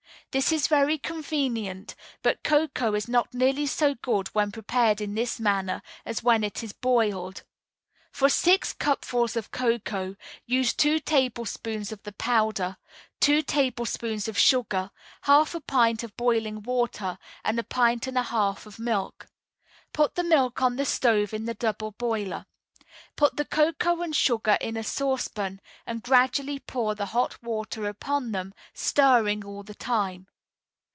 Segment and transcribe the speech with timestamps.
[0.33, 5.41] This is very convenient; but cocoa is not nearly so good when prepared in this
[5.41, 7.43] manner as when it is boiled.
[8.13, 12.77] For six cupfuls of cocoa use two tablespoonfuls of the powder,
[13.19, 14.91] two tablespoonfuls of sugar,
[15.23, 19.27] half a pint of boiling water, and a pint and a half of milk.
[19.91, 22.45] Put the milk on the stove in the double boiler.
[23.15, 28.33] Put the cocoa and sugar in a saucepan, and gradually pour the hot water upon
[28.33, 30.27] them, stirring all the time.